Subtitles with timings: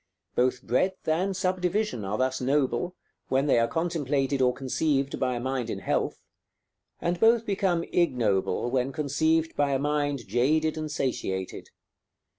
[0.33, 2.95] Both breadth and subdivision are thus noble,
[3.27, 6.23] when they are contemplated or conceived by a mind in health;
[6.99, 11.69] and both become ignoble, when conceived by a mind jaded and satiated.